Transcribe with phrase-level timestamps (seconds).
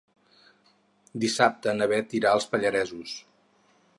[1.25, 3.17] Dissabte na Beth irà als Pallaresos.